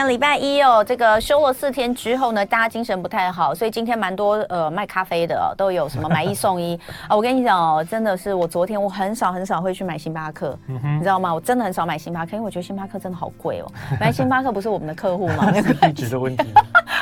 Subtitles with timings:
[0.00, 6.74] 天礼拜一哦，这个休了四天之后呢，大家精神不太好，所以今天蛮多呃卖咖啡的、哦、都有什么买一送一
[7.06, 7.14] 啊。
[7.14, 11.34] 我跟你讲哦，真的是我昨天我很少很少会去买星巴克，嗯、你知道吗？
[11.34, 13.70] 我真的很少买星巴克，因为我觉得星巴克真的好贵哦。
[14.00, 15.52] 买星巴克不是我们的客户吗？
[15.54, 16.48] 那个地址的问题。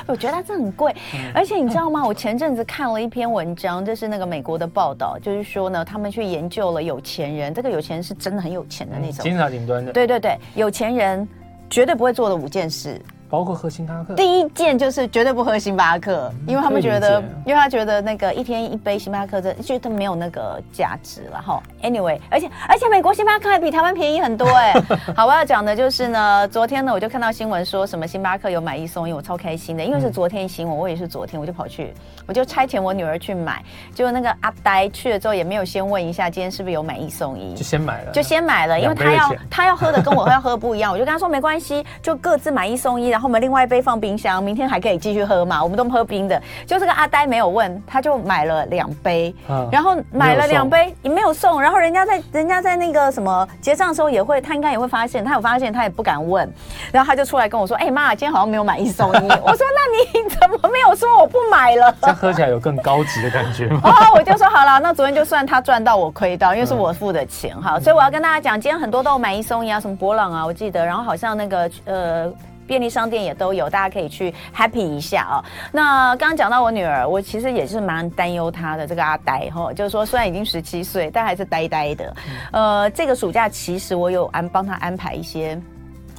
[0.08, 0.92] 我觉得它真的很贵，
[1.32, 2.04] 而且你知道吗？
[2.04, 11.28] 我前阵子看了一篇文章，这是那个美国的报道，就是说呢，他们去研究了有钱人，这个有钱人是真的很有钱的那种，金字塔顶端的，对对对，有钱人。
[11.70, 14.14] 绝对不会做的五件事，包括喝星巴克。
[14.14, 21.62] 第一件就是绝对不喝星巴克，因为他们觉得，因为他觉得那个一天一杯星巴克，这觉得没有那个价值了哈。
[21.82, 24.74] Anyway，而且而且美国星巴克还比台湾便宜很多哎。
[25.14, 31.92] 好，我要讲的就是呢，昨天呢我就看到新闻说什么星巴克有买一送一，我超开心的，因为是昨天新闻，我也是昨天我就跑去，
[32.26, 33.62] 我就差遣我女儿去买，
[33.94, 46.40] 结果那个阿呆去了之后也没有先问一下今天是不是有买一送一，就先买了，就先买了，因为他要他要喝的跟我要喝的不一样，我就跟他说没关系，就各自买一送一，然后我们另外一杯放冰箱，明天还可以继续喝嘛，我们都喝冰的。
[46.64, 56.48] 就这个阿呆没有问，他就买了两杯，嗯、然后买了两杯也没有送，然后人家在人家在那个什么结账的时候也会，他应该也会发现，他有发现他也不敢问，
[56.92, 63.68] 然后他就出来跟我说：“哎、欸、妈，今天好像没有买一送一。” 我说：“那你怎么没有说我不买了？” 这样喝起来有更高级的感觉。
[63.82, 72.32] 哦，我就说好了，那昨天就算他赚到我亏到，因为是我付的钱哈，嗯、所以我要跟大家讲，今天很多都有买一送一啊，什么博朗啊，我记得，然后好像那个呃。
[72.68, 75.42] 便利商店也都有，大家可以去 happy 一下啊。
[75.72, 82.16] 那刚刚讲到我女儿，我其实也是蛮担忧她的这个阿呆哈，就是说虽然已经十七岁，但还是呆呆的。
[82.52, 85.58] 呃，这个暑假其实我有安帮她安排一些。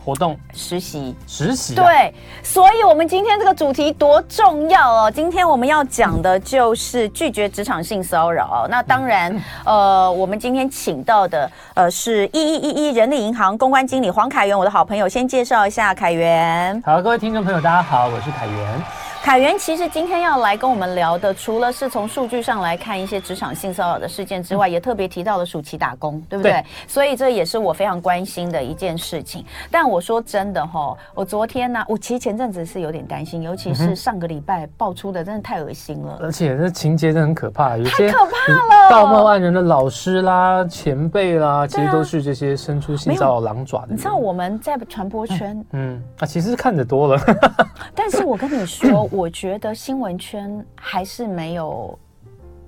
[0.04, 5.12] 活动实习实习对，所以我们今天这个主题多重要哦！
[5.12, 8.66] 今天我们要讲的就是拒绝职场性骚扰。
[8.70, 16.82] 那当然，呃，我们今天请到的呃是一一一一人力银行公关经理黄凯源，我的好朋友，先介绍一下凯源。
[16.86, 18.84] 好，各位听众朋友，大家好，我是凯源。
[19.22, 26.54] 凯源其实今天要来跟我们聊的，除了是从数据上来看一些职场性骚扰的事件之外，嗯、也特别提到了暑期打工，对不对？
[26.54, 29.46] 对，所以这也是我非常关心的一件事情。
[29.70, 36.18] 但我说真的哈，我昨天呢、啊，我其实前阵子是有点担心，尤其是上个礼拜爆出的，真的太恶心了。
[36.22, 38.90] 而且这情节真的很可怕，有些太可怕了。
[38.90, 43.90] 道貌岸然的老师啦、前辈啦，其实都是这些伸出性骚扰狼爪的。
[43.92, 47.22] 你知道我们在传播圈，嗯，嗯啊，其实是看得多了。
[47.94, 51.98] 但是我跟你说，我 觉得新闻圈还是没有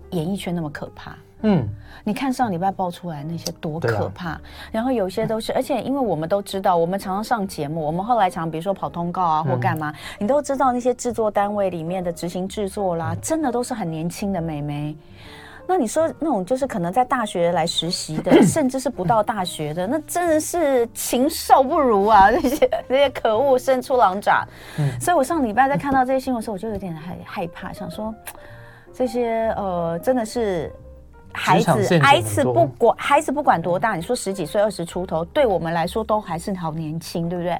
[0.09, 1.16] 演艺圈那么可怕。
[1.44, 1.67] 嗯，
[2.03, 4.41] 你看上礼拜爆出来那些多可怕，啊、
[4.72, 14.95] 然后有些都是，而且因为我们都知道，我们常常上节目，我们后来常比如说跑通告啊或干嘛，嗯、你都知道那些制作单位里面的执行制作啦，嗯、真的都是很年轻的美眉。
[15.68, 22.30] 那你说那种就是可能在大学来实习的， 甚至是不到大学的，那真的是禽兽不如啊！
[22.34, 24.46] 那些那些可恶伸出狼爪。
[24.78, 28.14] 嗯，所以我上礼拜在看到这些新闻的时候，我就有点害害怕，想说
[28.94, 30.72] 这些呃真的是
[31.32, 37.58] 孩子孩子不管孩子不管多大，你说十几岁二十出头，对我们来说都还是好年轻，对不对？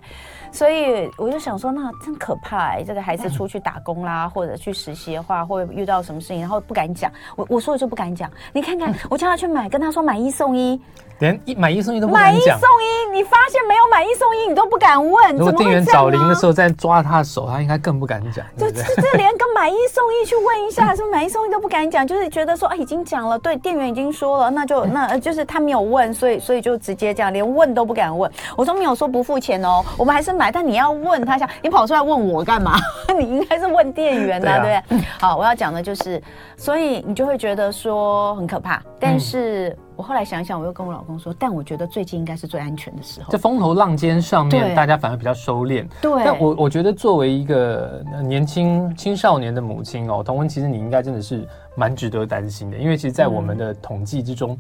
[0.52, 2.84] 所以我就想说，那真可怕哎、欸！
[2.84, 7.12] 这个孩子出去打工啦，或者去实习的话，会遇到什么事情，然后不敢讲。
[7.36, 8.30] 我我说我就不敢讲。
[8.54, 10.80] 你看看， 我叫他去买，跟他说买一送一。
[11.20, 12.34] 连一买一送一都不敢讲。
[12.34, 15.36] 买一送一，你发现没有买一送一，你都不敢问。
[15.38, 18.44] 如果店员找零的时候再抓他的手，他应该更不敢讲。
[18.58, 28.32] 就这这连个买一送一去问一下，说买一送一都不敢讲，就是觉得说啊已经讲了，对，店员已经说了，那就 那就是他没有问，所以所以就直接这样，连问都不敢问。
[28.58, 32.75] 我说没有说不付钱哦，我们还是买，但你要问他一下，你跑出来问我干嘛？
[33.16, 35.06] 你应该是问店员呐，对不对？
[35.19, 36.19] 好，我要讲的就是，
[36.57, 39.69] 所以你就会觉得说很可怕，但是。
[39.69, 43.31] 嗯我后来想想，我又跟我老公说，但我觉得最近应该是最安全的时候。
[43.31, 45.88] 在风头浪尖上面，大家反而比较收敛。
[46.02, 54.53] 对，但我我觉得作为一个年轻青少年的母亲哦，童文，其实你应该真的是蛮值得担心的，因为其实，在我们的统计之中。
[54.53, 54.59] 嗯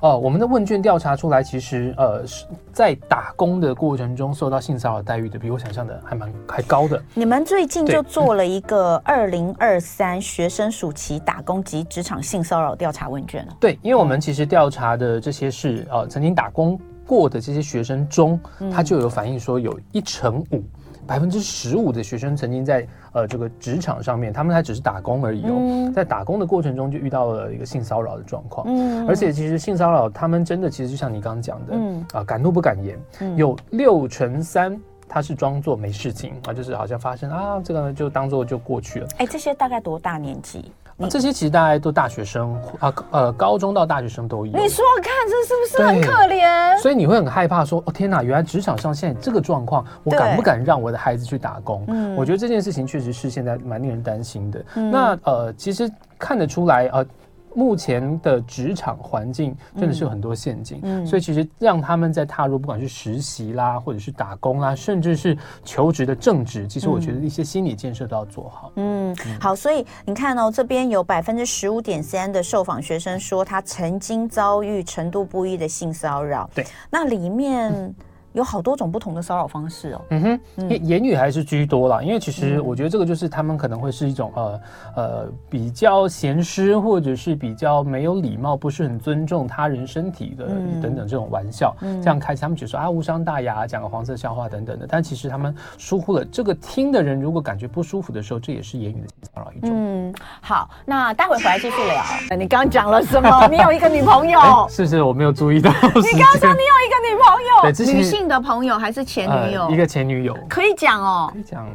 [0.00, 7.00] 哦，我们的问卷调查出来，其实呃是，在打工的过程中受到性骚扰待遇的，比我想象的还蛮还高的。
[7.12, 13.46] 你们最近就做了一个二零二三学生暑期打工及职场性骚扰调查问卷。
[13.60, 18.40] 对，因为我们其实调查的这些是呃曾经打工过的这些学生中，
[18.72, 20.64] 他就有反映说有一成五。
[21.06, 39.08] 百分之十五的学生曾经在呃这个职场上面，他们还只是打工而已哦，嗯、在打工的过程中就遇到了一个性骚扰的状况，嗯，而且其实性骚扰他们真的其实就像你刚刚讲的，嗯啊、呃、敢怒不敢言，嗯、有六成三他是装作没事情啊，就是好像发生啊这个呢就当做就过去了。
[39.18, 40.70] 哎，这些大概多大年纪？
[41.08, 44.52] 这些其实大家都大学生啊，呃，高中到大学生都有。
[44.52, 46.78] 你说看这是不是很可怜？
[46.80, 51.84] 所以你会很害怕说，哦天哪，原来职场上现在这个状况，我敢不敢让我的孩子去打工？
[51.88, 54.64] 嗯，我觉得这件事情确实是现在蛮令人担心的。
[54.74, 57.06] 嗯、那呃，其实看得出来呃。
[57.54, 68.72] 目前的职场环境真的是有很多陷阱，嗯，所以其实让他们在踏入不管是实习啦，或者是打工啦，甚至是求职的正职，其实我觉得一些心理建设都要做好。
[68.76, 77.94] 嗯，好，所以你看哦，这边有百分之十五点三的受访学生说他曾经遭遇程度不一的性骚扰，对，那里面。
[78.32, 80.02] 嗯有好多种不同的骚扰方式哦。
[80.10, 80.22] 嗯
[80.56, 84.60] 哼，言言语还是居多啦，因为其实我觉得这个就是他们可能会是一种呃
[84.94, 90.46] 呃比较闲湿，或者是比较没有礼貌，不是很尊重他人身体的
[90.80, 91.74] 等等这种玩笑。
[91.80, 94.86] 嗯、这样开始他们只说啊无伤大雅，讲个黄色笑话等等的。
[94.88, 99.70] 但其实他们疏忽了这个听的人，如果感觉不舒服的时候，这也是言语的骚扰一种。
[99.72, 102.00] 嗯，好，那待会回来继续聊。
[102.38, 103.48] 你刚刚讲了什么？
[103.50, 104.40] 你有一个女朋友？
[104.70, 105.68] 是不是我没有注意到？
[105.82, 107.62] 你刚刚说你有一个女朋友？
[107.62, 108.19] 对，之前。
[108.28, 109.70] 的朋友还是前女友？
[109.70, 111.66] 一个前女友可以讲哦，可以讲，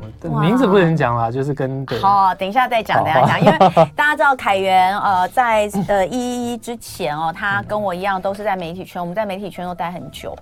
[0.42, 3.58] 名字不能讲啦，就是跟好，等一下再讲，等一下讲，因为
[3.96, 10.36] 大家知道凯源呃，在呃一一一之前哦，他跟我一样都是在媒体圈，我们在媒体圈都待很久，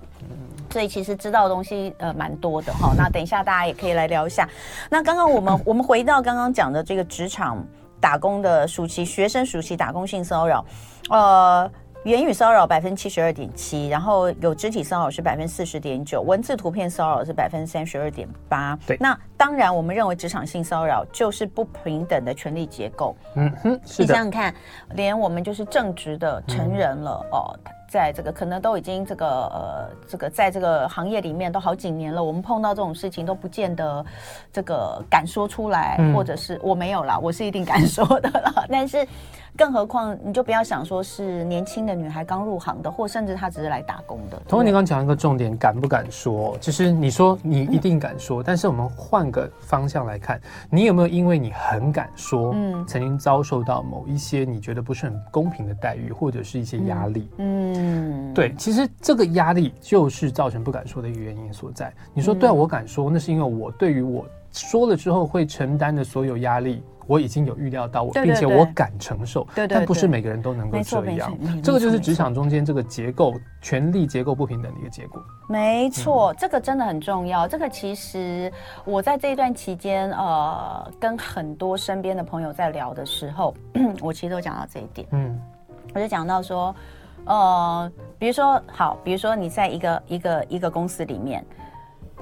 [0.70, 2.92] 所以其实知道的东西呃蛮多的哈。
[2.96, 4.48] 那等一下大家也可以来聊一下。
[4.88, 7.64] 那刚刚我们 我们回到刚刚讲的这个职场
[8.00, 10.64] 打工的暑期学生暑期打工性骚扰，
[11.10, 11.70] 呃。
[12.04, 18.78] 言语骚扰百分之七十二点七，然后有肢体骚扰是百分之四十点九，文字图片骚扰是百分之三十二点八。
[18.86, 23.16] 对，那当然，我们认为职场性骚扰就是不平等的权利结构。
[23.36, 23.80] 嗯哼。
[23.98, 24.54] 你想想看，
[24.94, 27.58] 连我们就是正直的成人了、嗯、哦。
[27.88, 34.04] 在这个可能都已经这个呃这个在这个行业里面都好几年了，我们碰到这种事情都不见得
[34.52, 38.52] 这个敢说出来，嗯、或者是我没有啦，我是一定敢说的啦。
[38.68, 39.06] 但是
[39.56, 44.40] 更何况你就不要想说是年轻的女孩刚入行的，或甚至她只是来打工的。
[44.48, 46.56] 同学，你刚刚讲一个重点，敢不敢说？
[46.60, 61.92] 其实你说你一定敢说，嗯、但是我们换个方向来看，你有没有因为你很敢说，嗯，曾经遭受到某一些你觉得不是很公平的待遇，或者是一些压力，嗯，对，其实这个压力就是造成不敢说的一个原因所在。
[62.12, 69.46] 你说对啊，我敢说，那是因为我对于我说了之后会承担的所有压力，我已经有预料到我，并且我敢承受。
[69.54, 71.36] 对对，但不是每个人都能够这样。
[71.62, 75.22] 这个就是职场中间这个结构、权力结构不平等的一个结果。
[75.48, 77.46] 没错，这个真的很重要。
[77.46, 78.52] 这个其实
[78.84, 83.54] 我在这一段期间，呃，跟很多身边的朋友在聊的时候，
[84.00, 85.06] 我其实都讲到这一点。
[85.12, 85.38] 嗯，
[85.94, 86.74] 我就讲到说。
[87.26, 91.42] 呃，比如说好，比如说你在一个一个一个公司里面，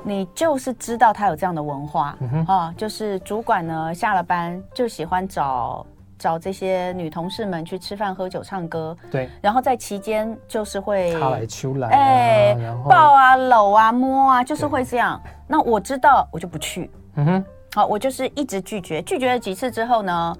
[0.04, 2.16] 你就是知道他有这样的文化，
[2.46, 5.87] 啊，就是主管呢下了班就喜欢找
[6.19, 12.56] 找这些女同事们去吃饭、喝酒、唱歌，对，然后在期间就是会他来秋来，哎，
[12.88, 15.20] 抱啊、搂啊、摸啊，就是会这样。
[15.46, 17.44] 那我知道，我就不去，嗯哼，
[17.75, 20.37] 好，我就是一直拒绝，拒绝了几次之后呢，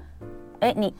[0.61, 0.95] 哎，你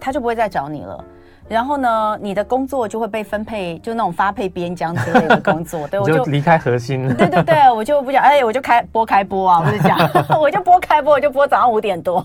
[0.00, 1.04] 他就不会再找你了。
[1.50, 7.12] 然后呢，你的工作就会被分配，就那种发配边疆之类的工作， 对，我就离开核心了。
[7.12, 9.98] 对对对， 我就不讲，哎，我就开播开播啊，我就讲，
[10.40, 12.24] 我就播开播，我就播早上五点多，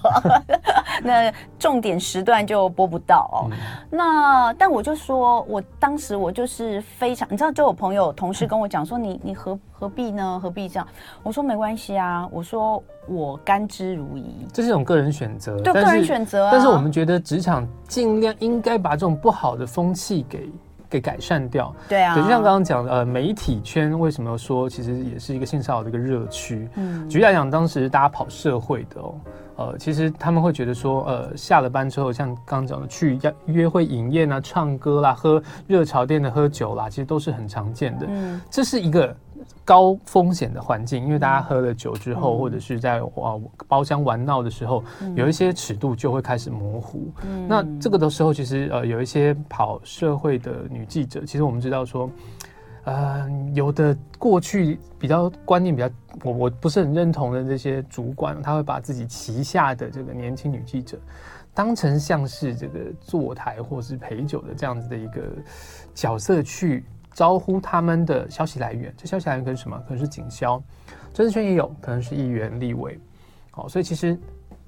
[1.03, 3.37] 那重点时段就播不到哦。
[3.51, 3.57] 嗯、
[3.89, 10.39] 那但我就说，我当时我就是非常，你知道，就有朋友同事跟我讲说，你你何何必呢？
[10.41, 10.87] 何必这样？
[11.23, 12.83] 我说没关系啊，我说。
[13.07, 16.49] 我甘之如饴，这是一种个人选择，对，个人选择啊。
[16.51, 20.49] 但是我们觉得职场尽量应该把这种不好的风气给
[20.95, 21.75] 给改善掉。
[21.89, 26.67] 对啊，对，就像刚刚讲的，呃，媒体圈为什么说其实也是一个性骚扰的一个热区？
[26.75, 29.15] 嗯，举例来讲，当时大家跑社会的哦，
[29.57, 38.05] 呃，其实他们会觉得说，呃，下了班之后，像刚刚讲的去要约会、饮宴啊、唱歌啦、喝热潮店的喝酒啦，其实都是很常见的。
[38.09, 39.15] 嗯，这是一个。
[39.65, 43.33] 高风险的环境，因为大家喝了酒之后，嗯、或者是在啊
[43.67, 47.11] 包厢玩闹的时候，嗯、有一些尺度就会开始模糊。
[47.23, 52.07] 嗯、那这个的时候，其实呃有一些跑社会的女记者，其实我们知道说，
[52.83, 55.89] 呃有的过去比较观念比较
[56.23, 60.99] 我我不是很认同的这些主管，他会把自己旗下的这个年轻女记者
[61.55, 65.23] 当成像是这个坐台或是陪酒的这样子的一个
[65.95, 66.85] 角色去。
[67.15, 69.81] 招呼他们的消息来源，这消息来源可能是什么？
[69.87, 70.61] 可能是警消，
[71.13, 72.99] 政治圈也有可能是议员、立委。
[73.51, 74.19] 好，所以其实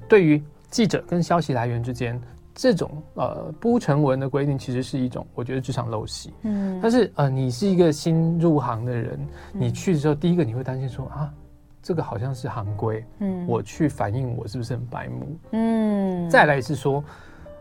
[0.08, 2.20] 对于记者跟消息来源之间
[2.56, 6.34] 这种呃不成文的规定，其实是一种我觉得职场陋习。
[6.44, 9.20] 嗯，但是呃，你是一个新入行的人，
[9.51, 11.30] 你去的时候，第一个你会担心说啊，
[11.84, 15.38] 这个好像是行规，嗯，我去反映我是不是很白目？
[15.51, 17.04] 嗯，再来是说。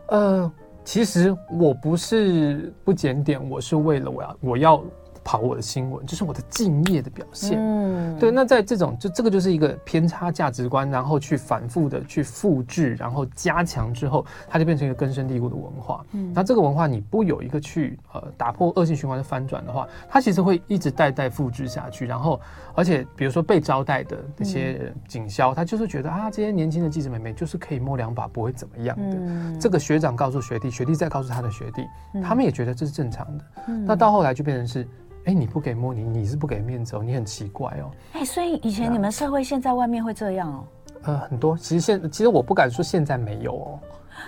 [0.09, 0.49] 呃，
[0.87, 4.83] 其实我不是不检点，我是为了我要我要。
[5.27, 7.59] 跑我的新闻，这是我的敬业的表现。
[7.59, 8.31] 嗯，对。
[8.31, 16.05] 那在这种，就这个就是一个偏差价值观，然后去反复的去复制，然后加强之后，它就变成一个根深蒂固的文化。
[16.13, 22.05] 嗯，那这个文化你不有一个去呃打破恶性循环的翻转的话，它其实会一直代代复制下去。
[22.05, 22.39] 然后，
[22.73, 29.17] 而且比如说被招待的那些警校，他就是觉得啊，这些年轻的记者妹妹就是可以摸两把，不会怎么样的。
[29.19, 31.85] 嗯，这个学长告诉学弟，学弟再告诉他的学弟，
[32.23, 33.43] 他们也觉得这是正常的。
[33.67, 34.87] 嗯，那到后来就变成是。
[35.27, 37.91] 哎，你不给摸你，你是不给面子哦，你很奇怪哦。
[38.13, 40.63] 哎，所以以前你们社会现在外面会这样哦？
[41.03, 41.57] 呃，很多。
[41.57, 43.79] 其实现其实我不敢说现在没有哦。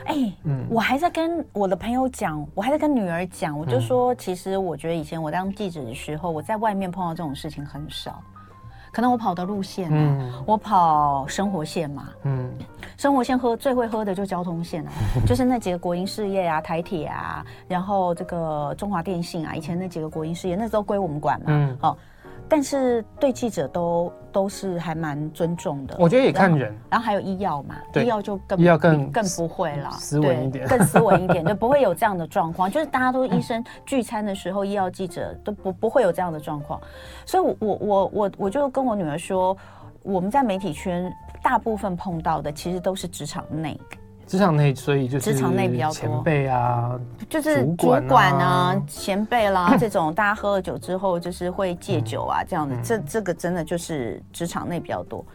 [0.08, 8.22] 哎，嗯，我还在跟我的朋友讲，我还在跟女儿讲，我就说，其实我觉得以前我当记者的时候，我在外面碰到这种事情很少。
[8.92, 12.52] 可能我跑的路线、啊，嗯，我跑生活线嘛，嗯，
[12.98, 14.92] 生活线喝最会喝的就交通线啊，
[15.26, 21.98] 就是那几个国营事业啊，台铁啊，然后这个中华电信啊，以前那几个国营事业，那时候归我们管嘛，嗯，好。
[22.50, 26.76] 但是对记者都都是还蛮尊重的，我觉得也看人。
[26.90, 32.70] 然后，还有医药嘛，医药就更医药更更不会了，斯文一点，更斯文一点， 就不会有这样的状况。
[32.70, 36.82] 就是大家都医生聚餐的时候，医药记者都不不会有这样的状况。
[37.26, 39.56] 所以我，我我我我就跟我女儿说，
[40.02, 41.14] 我们在媒体圈
[41.44, 43.80] 大部分碰到的，其实都是职场内。
[44.30, 52.76] 职场内，所以就是职场内比较多前辈啊，就是主管啊、前辈啦这种，大家喝了酒之后就是会戒酒啊，这样的。
[52.84, 55.26] 这这个真的就是职场内比较多。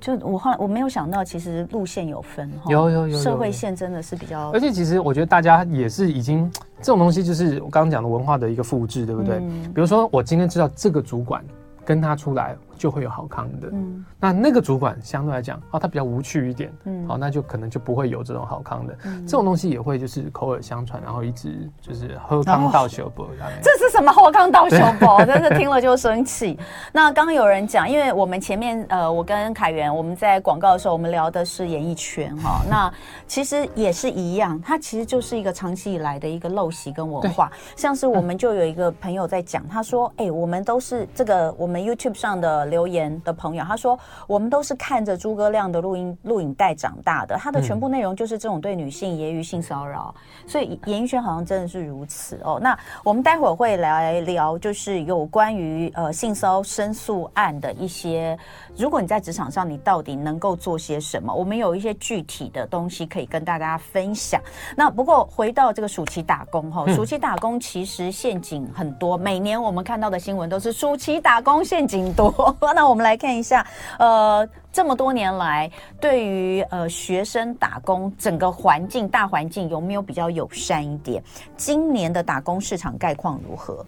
[0.00, 4.50] 就我后来我没有想到，其实路线有分，有有有，社会线真的是比较。
[4.52, 9.40] 而且其实我觉得大家也是已经这种东西，就是我刚刚讲的文化的一个复制，对不对？
[9.74, 11.44] 比如说我今天知道这个主管
[11.84, 12.56] 跟他出来。
[12.78, 23.28] 就会有好康的，嗯，那那个主管相对来讲，啊，他比较无趣一点，嗯，好，那就可能就不会有这种好康的，嗯，这种东西也会就是口耳相传，然后一直就是喝康到修博，
[23.60, 25.24] 这是什么喝康到修博？
[25.26, 26.56] 真是听了就生气。
[26.92, 32.92] 那刚刚有人讲，因为我们前面呃，我跟凯源我们在广告的时候，我们聊的是演艺圈哈，那
[33.26, 42.67] 其实也是一样，它其实就是一个长期以来的一个陋习跟文化，像是我们就有一个朋友在讲，他说，哎，我们都是这个我们 YouTube 上的。
[42.68, 43.98] 留言的朋友，他说
[44.28, 50.14] ：“我们都是看着诸葛亮的录音录影带长大的，他的全部内容就是这种对女性揶揄、性骚扰，
[50.46, 52.58] 所以演艺圈好像真的是如此哦。
[52.62, 58.38] 那我们待会儿会来聊，就是有关于呃性骚申诉案的一些。
[58.76, 61.34] 如果你在职场上，你到底能够做些什么？
[61.34, 64.40] 我们有一些具体的东西可以跟大家分享。
[64.76, 73.66] 那不过回到这个暑期打工哈，暑期打工其实陷阱很多，每年我们看到的新闻都是暑期打工陷阱多。” 那我们来看一下，
[73.98, 81.22] 呃，这么多年来，对于呃学生打工整个环境大环境有没有比较友善一点？
[81.56, 83.84] 今年的打工市场概况如何？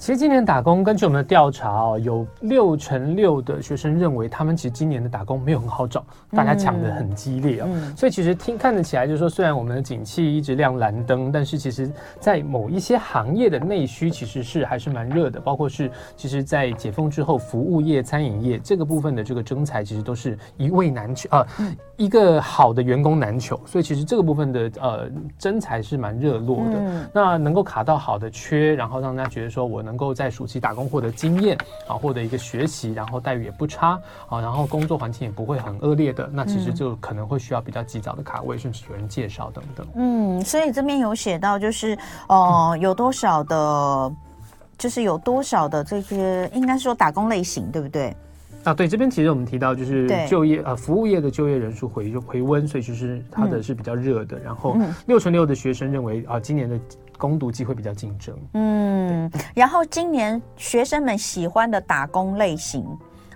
[0.00, 7.66] 其实今年打工，根据我们的调查哦，有六成六的学生认为他们其实今年的打工没有很好找，大家抢的很激烈哦。
[7.70, 21.46] 嗯、所以其实听看得起来，就是说虽然我们的景气一直亮蓝灯，但是其实在某一些行业的内需其实是还是蛮热的，包括是其实，在解封之后，服务业、餐饮业这个部分的这个征才其实都是一位难求啊。
[21.58, 25.06] 嗯一个好的员工难求，所以其实这个部分的呃
[25.38, 26.72] 征才是蛮热络的。
[26.78, 39.84] 嗯、那能够卡到好的缺，然后让大家觉得说我能够在暑期打工获得经验啊，获得一个学习，然后待遇也不差啊，然后工作环境也不会很恶劣的，那其实就可能会需要比较及早的卡位，甚至有人介绍等等。
[39.96, 44.12] 嗯，所以这边有写到就是呃 有多少的，
[44.78, 48.14] 就是有多少的这些应该说打工类型，对不对？
[48.62, 54.38] 啊，对，这边其实我们提到就是就业呃服务业的就业人数回回温，所以就是它的是比较热的。
[54.38, 56.78] 嗯、然后六成六的学生认为啊，今年的
[57.20, 58.34] 工读机会比较竞争。
[58.54, 62.82] 嗯，然后今年学生们喜欢的打工类型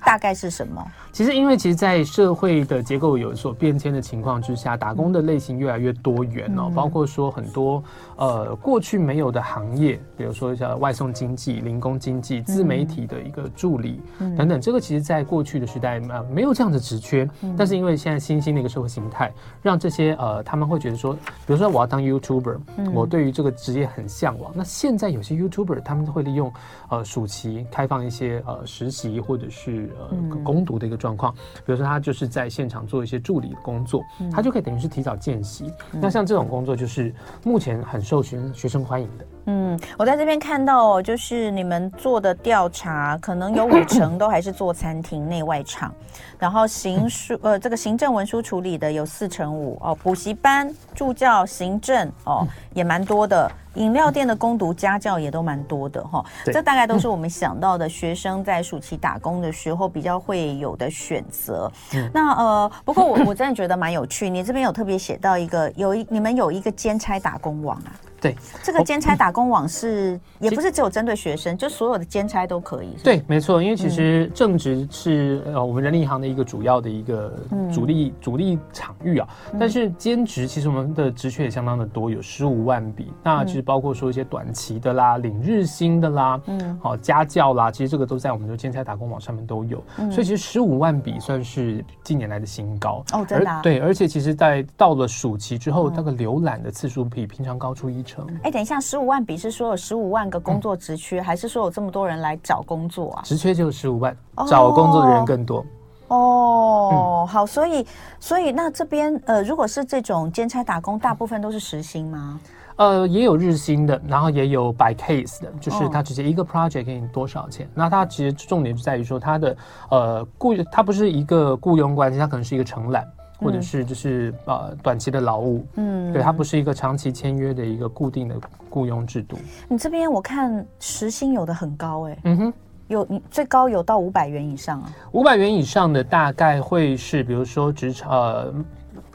[0.05, 0.85] 大概是什么？
[1.13, 6.71] 其实，因为其实，在社会的结构有所变迁的情况之下，打工的类型越来越多元哦。
[6.75, 7.83] 包括说很多
[8.17, 14.01] 呃过去没有的行业，比如说像外送经济、零工经济、自媒体的一个助理
[14.37, 17.29] 等等，这个其实在过去的时代啊没有这样的职缺。
[17.57, 19.33] 但是因为现在新兴的一个社会形态，
[19.63, 22.59] 让这些呃他们会觉得说，比如说我要当 YouTuber，
[22.93, 24.53] 我对于这个职业很向往。
[24.55, 26.53] 那现在有些 YouTuber 他们会利用
[26.89, 30.95] 呃暑期开放一些呃实习或者是呃攻读的一个。
[31.05, 34.01] 状况，比如说他就是在现场做一些助理的工作，
[34.33, 35.71] 他就可以等于是提早见习。
[35.93, 39.27] 那像这种工作就是目前很受学学生欢迎的。
[39.47, 45.95] 嗯，我在这边看到哦，就是你们做的调查，可能有五成 都还是做餐厅内外场，
[46.39, 61.71] 然后行书呃这个行政文书处理的有四成五哦，补习班助教行政哦也蛮多的，饮料店的攻读家教也都蛮多的哈，这大概都是我们想到的学生在暑期打工的时候比较会有的选择。
[62.15, 67.93] 那呃，不过我我真的觉得蛮有趣，你这边有特别写到一个有一你们有一个兼差打工网啊。
[68.25, 72.97] 对，这个兼差打工网是也不是只有针对学生，就所有的兼差都可以。
[73.05, 77.31] 对，没错，因为其实正职是呃我们人力银行的一个主要的一个
[77.71, 79.29] 主力主力场域啊。
[79.61, 83.13] 但是兼职其实我们的职缺也相当的多，有十五万笔。
[83.23, 89.85] 那其实包括说一些短期的啦、领日薪的啦、嗯，好家教啦，其实这个都在我们的兼差打工网上面都有。
[90.11, 93.61] 所以其实十五万笔算是近年来的新高哦，真的。
[93.63, 98.14] 对，而且其实在到了暑期之后，那个浏览的次数比平常高出一成。
[98.43, 103.23] 哎，等一下，十五万笔是说有十五万个工作职缺，嗯、还是说有这么多人来找工作啊？
[103.25, 104.17] 职缺就十五万，
[104.49, 105.65] 找工作的人更多。
[106.09, 107.87] 哦，嗯、好，所以，
[108.21, 112.39] 所以那这边呃，如果是这种兼差打工，大部分都是时薪吗？
[112.77, 117.67] 呃，也有日薪的，然后也有 by case 的，就是他直接一个 project 给你多少钱。
[117.67, 119.57] 哦、那他其实重点就在于说，他的
[119.91, 123.07] 呃雇，他不是一个雇佣关系，他可能是一个承揽。
[123.45, 128.35] 或者是就是呃短期的劳务，嗯，对，它不是一个长期签约的一个固定的
[128.71, 129.37] 雇佣制度。
[129.69, 132.53] 你这边我看时薪有的很高哎、欸，嗯哼，
[132.89, 134.91] 有你最高有到五百元以上啊。
[135.13, 138.55] 五百元以上的大概会是比如说职场呃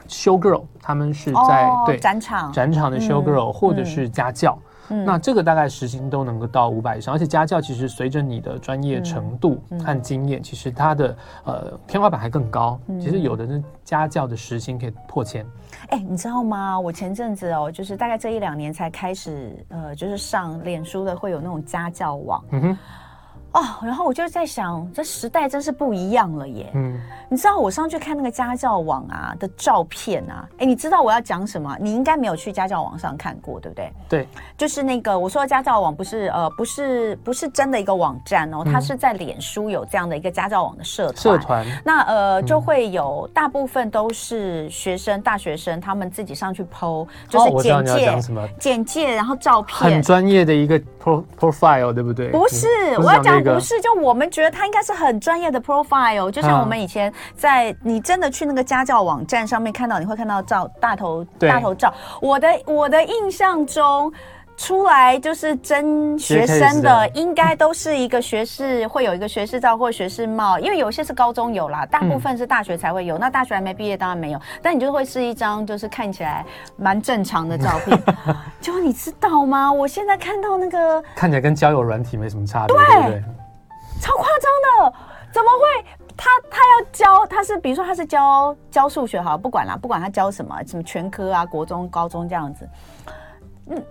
[0.08, 4.56] show girl，他们是在、哦、对展场展场的 show girl，、嗯、或者是家教。
[4.56, 12.78] 嗯那这个大概时薪都能够到五百以上，而且家教其实随着你的专业程度和经验，其实它的呃天花板还更高。
[13.00, 15.46] 其实有的是家教的时薪可以破千。
[15.88, 16.78] 哎，你知道吗？
[16.78, 22.44] 我前阵子哦，就是大概这一两年才开始呃，就是上脸书的会有那种家教网。
[22.50, 22.78] 嗯哼。
[23.52, 26.70] 哦，然后我就在想，这时代真是不一样了耶。
[26.74, 31.76] 嗯，你知道我上去看那个家教网啊的照片啊，哎，你知道我要讲什么？
[31.80, 33.92] 你应该没有去家教网上看过，对不对？
[34.08, 41.16] 对，就是那个我说的家教网，不是呃，不是不是真的一个网站哦，它是在脸书有这样的一个家教网的社团。
[41.16, 41.66] 社团。
[41.84, 48.18] 那呃，就会有大部分都是学生、大学生，他们自己上去 po，就是简介、
[48.60, 52.28] 简介，然后照片，很专业的一个 pro profile，对不对？
[52.30, 53.39] 不是，我要讲。
[53.42, 61.92] 不是，就我们觉得他应该是很专业的 profile，就像我们以前在你真的去那个家教网站上面看到，你会看到照大头大头照。
[62.20, 64.12] 我的我的印象中，
[64.60, 73.16] 出来就是真学生的，应该都是一个学士，会有一个学士照或学士帽，因为有些是高中有啦，大部分是大学才会有。
[73.16, 74.40] 那大学还没毕业，当然没有。
[74.60, 76.44] 但你就会是一张就是看起来
[76.76, 77.98] 蛮正常的照片。
[78.60, 79.72] 就你知道吗？
[79.72, 83.22] 我现在看到那个看起来跟交友软体没什么差别，对不对？
[83.98, 84.98] 超夸张的，
[85.32, 85.84] 怎么会？
[86.18, 92.68] 他他要教，他是比如说他是教教数学，好，不管啦，不管他教什么，什么全科啊，国中、高中这样子。
[93.70, 93.82] 嗯，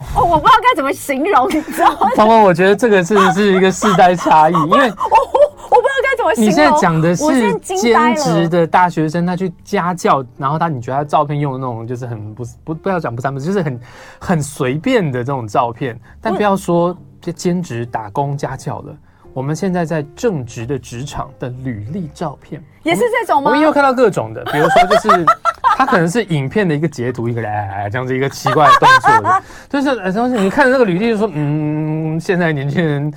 [0.16, 2.08] 哦，我不知道该怎么形容，你知道吗？
[2.16, 6.50] 芳芳，我觉得这个是是一个世代差异， 因为我我我不知道该怎么形容。
[6.50, 13.80] 你现在讲的是兼职的大学生，他去家教，然后他你觉得他照片用的那种就是很不不不要讲不三不四，就是很
[14.18, 16.96] 很随便的这种照片，但不要说
[17.34, 18.96] 兼职打工家教了。
[19.32, 23.48] 我们现在在正职的职场的履历照片也是这种吗？
[23.48, 25.26] 我们也有看到各种的，比如说就是
[25.76, 33.12] 他可能是影片的一个截图，一个哎这样子一个奇怪的动作的，就是呃，你看着那个履历就说，嗯，现在年轻人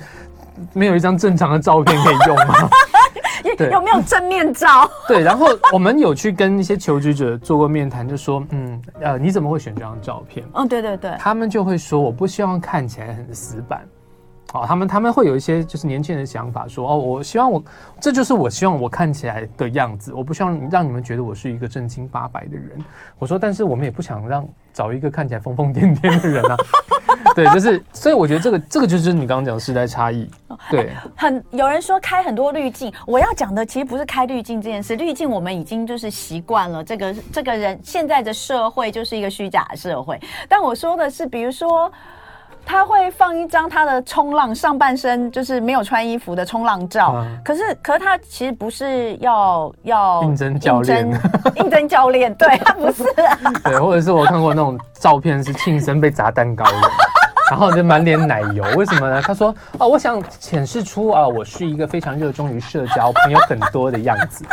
[0.72, 2.54] 没有一张正常的照片可以用吗？
[3.56, 4.90] 对，有没有正面照？
[5.06, 10.44] 对，然后我们有去跟一些求职者做过面谈，就说，嗯，呃，你怎么会选这张照片？
[10.54, 13.86] 嗯，对对对，他们就会说，我不希望看起来很死板。
[14.54, 17.60] 哦，他们他们会有一些就是年轻人的想法，说哦，我希望我
[18.00, 22.70] 这就是我希望我看起来的样子，我不希望让你们觉得我是一个正经八百的人。
[23.18, 26.56] 我说，但是我们也不想让找一个看起来疯疯癫癫的人啊。
[27.34, 30.30] 对，就是所以我觉得这个这个就是你刚刚讲的时代差异。
[30.70, 40.20] 对，很有人说开很多滤镜，我要讲的其实不是开滤镜这件事，滤镜我们已经就是习惯了，这个这个人现在的社会就是一个虚假的社会。
[40.48, 41.90] 但我说的是，比如说。
[42.66, 51.08] 他会放一张他的冲浪上半身就是没有穿衣服的冲浪照，嗯、可是可是他其实不是要要应征教练，
[51.56, 56.90] 应征教练，对他不是、啊， 对，或者是我看过那种照片是庆生被砸蛋糕的，
[57.50, 59.22] 然后就满脸奶油，为什么呢？
[59.22, 64.44] 他说哦，我想显示出啊，我是一个非常热衷于社交、朋友很多的样子。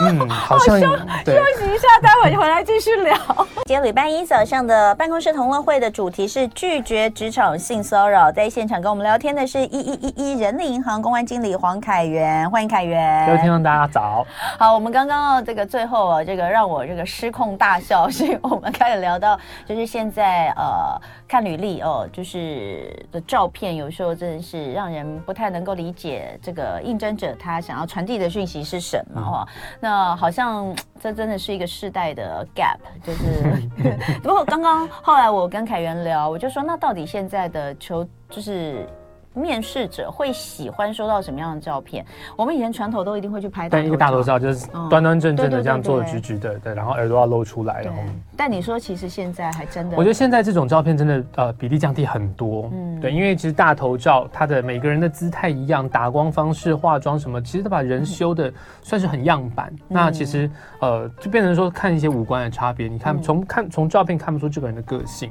[0.00, 3.16] 嗯，好像休休息一下，待会回来继续聊。
[3.64, 13.24] 今天礼拜一早上的办公室同乐会的主题是拒绝职场性骚扰，在现场跟我们聊天的是一一一一人力银行公安经理黄凯源，欢迎凯源。
[13.26, 14.26] 各位听众大家早。
[14.58, 29.46] 好，我们刚刚这个最后啊，这个让我这个失控大笑，是因为我们开始聊到，就是现在呃看履历哦，就是的照片，有时候真的是让人不太能够理解这个应征者他想要传递的讯息是什么哦。
[29.48, 33.68] 嗯那好像这真的是一个世代的 gap，就是
[34.22, 38.86] 不过刚刚后来我跟凯源聊，我就说那到底现在的求就是。
[39.34, 42.04] 面试者会喜欢收到什么样的照片？
[42.36, 48.00] 我们以前传统都一定会去拍，但一个大头照就是端端正正的这样坐直直的，对，然后耳朵要露出来，然后。
[48.36, 59.72] 但你说其实现在还真的，我觉得现在这种照片真的呃比例降低很多，嗯，对，因为其实大头照它的每个人的姿态一样，打光方式、化妆什么，其实都把人修的算是很样板。
[59.88, 65.30] 那其实呃就变成说看一些五官的差别，你看从看从照片看不出这个人的个性。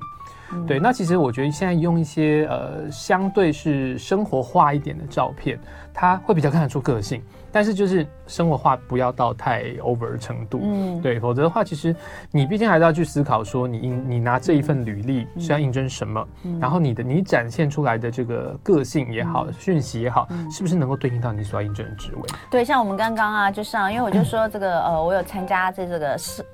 [0.67, 5.59] 对，那其实我觉得现在用一些呃相对是生活化一点的照片，
[5.93, 11.95] 它会比较看得出个性，但是就是生活化不要到太 over 程度，嗯，对，否则的话，其实
[12.31, 22.21] 你毕竟还是要去思考说你，你你拿这一份履历是要应征什么，嗯、然后你的你展现出来的这个个性也好，嗯、讯息也好，是不是能够对应到你所要应征的职位？
[22.49, 26.45] 对，像我们刚刚啊，就上，因为我就 说这个呃，我有参加这这个是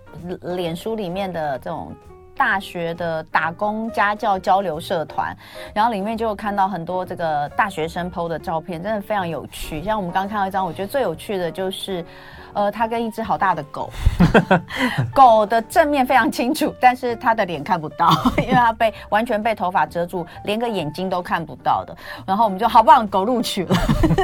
[0.55, 1.93] 脸书里面的这种。
[2.39, 5.35] 大学的打工家教交流社团，
[5.73, 9.83] 然后里面就看到很多这个大学生 PO 的照片，真的非常有趣。
[9.83, 12.03] 像我们刚刚看到一张，我觉得最有趣的就是。
[12.51, 13.91] 呃，他跟一只好大的狗，
[15.13, 18.09] 狗的正面非常清楚，但是他的脸看不到，
[18.41, 21.95] 因为他被完全被头发遮住，连个眼睛都看不到的。
[22.25, 23.75] 然后我们就好棒，狗录取了，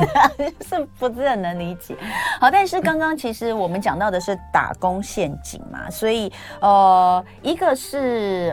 [0.68, 1.96] 是不是很能理解？
[2.42, 8.05] 好，但是刚刚其实我们讲到的是打工陷阱嘛，所以呃，一个是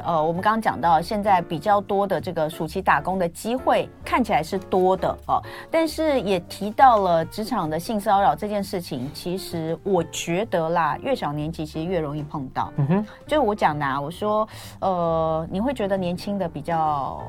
[0.04, 9.78] 呃，我们刚刚讲到现在比较多的这个暑期打工的机会看起来是多的哦，但是也提到了职场的性骚扰这件事情，其实。
[9.84, 12.72] 我觉得啦，越小年纪其实越容易碰到。
[12.76, 14.48] 嗯哼，就是我讲的啊，我说，
[14.80, 17.20] 呃，你会觉得年轻的比较。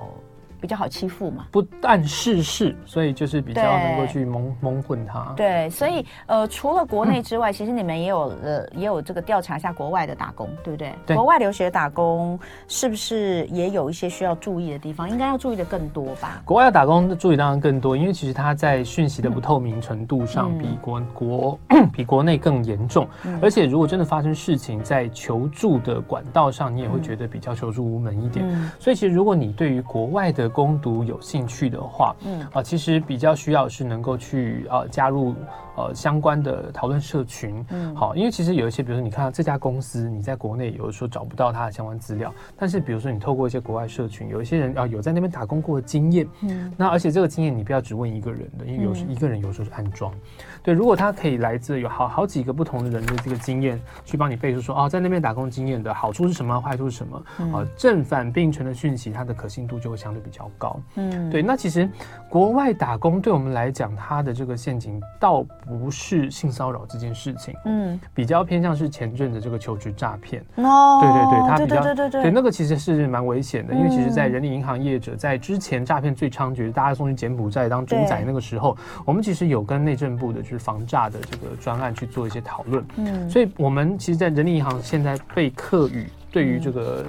[0.63, 5.33] 比较好欺负嘛，不谙世事，所以就是比较能够去蒙蒙混他。
[5.35, 10.93] 对，所以呃，除了国内之外，其实你们也有呃，也有这个调查一下国外的打工，对不对？
[11.05, 11.17] 对。
[11.17, 15.09] 国外留学打工是不是也有一些需要注意的地方？
[15.09, 16.41] 应该要注意的更多吧？
[16.45, 21.59] 国外的打工的注意当然更多，因为其实它在讯息的不透明程度上比国、嗯、国
[21.91, 28.45] 比国内更严重，嗯、而且如果真的发生事情，在求助的管道上，你也会觉得比较求助无门一点。
[28.47, 32.39] 嗯、所以其实如果你对于国外的工读有兴趣的话，嗯。
[32.43, 35.35] 啊、呃，其实比较需要是能够去呃加入
[35.75, 50.13] 呃相关的讨论社群，嗯，好，因为其实有一些，比如说你看到这家公司，你在国内有的时候找不到它的相关资料，但是比如说你透过一些国外社群，有一些人啊、呃、有在那边打工过的经验，嗯，那而且这个经验你不要只问一个人的，因为有时一个人有时候是安装，
[50.61, 57.53] 对，如果他可以来自有好好几个不同的人的这个经验去帮你背书说哦，在那边打工经验的好处是什么，坏处是什么，啊、嗯。
[57.53, 60.79] 呃，正反并存的讯息，它的可信度就会相对比较高。
[60.95, 61.87] 嗯，对，那其实
[62.29, 70.41] 国外打工对我们来讲，它的这个陷阱倒不是性骚扰这件事情，嗯，比较偏向是前阵子这个求职诈骗。
[70.55, 72.09] 哦，对对对，他比较对对对。
[72.09, 82.85] 对对，那个其实是蛮危险的，因为其实，在人力银行业者在之前诈骗最猖獗，大家送去柬埔寨当猪仔那个时候，我们其实有跟内政部的就是防诈的这个专案去做一些讨论。
[82.97, 87.05] 嗯，所以我们其实，在人力银行现在被课语对于这个。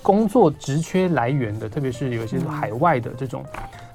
[0.00, 3.44] 工作职缺来源的，特别是有一些海外的这种，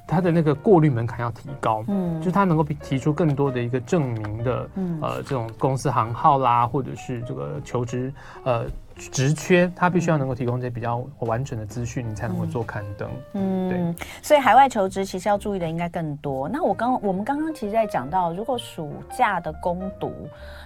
[0.06, 8.14] 他的那个过滤门槛要提高，嗯，就是他能够提出更多的一个证明的，嗯，呃，这种公司行号啦，或者是这个求职
[8.44, 14.06] 呃职缺，他必须要能够提供这些比较完整的资讯，你才能够做刊登，嗯，对。
[14.22, 16.48] 所以海外求职其实要注意的应该更多。
[16.50, 20.12] 那我刚我们刚刚其实在讲到，如果暑假的攻读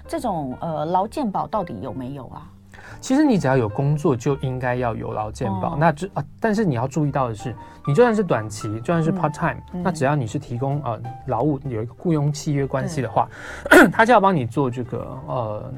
[0.07, 2.51] 这种呃劳健保到底有没有啊？
[2.99, 5.73] 其实你只要有工作，就应该要有劳健保。
[5.73, 13.27] 哦、那这啊，但是你要注意到的是，你就算是短期，就算是 part time，、嗯、那只要你是提供呃劳务有一个雇佣契约关系的话，
[13.71, 15.73] 嗯、 他就要帮你做这个呃